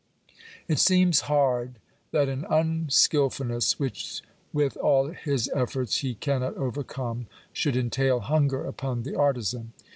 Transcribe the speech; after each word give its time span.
It 0.67 0.79
seems 0.79 1.19
hard 1.29 1.75
that 2.09 2.27
an 2.27 2.43
unskilfulness 2.49 3.77
which 3.77 4.23
with 4.51 4.75
all 4.77 5.09
his 5.11 5.47
efforts 5.53 5.97
he 5.97 6.15
cannot 6.15 6.57
overcome, 6.57 7.27
should 7.53 7.77
entail 7.77 8.21
hunger 8.21 8.65
upon 8.65 9.03
the 9.03 9.13
artizan. 9.15 9.73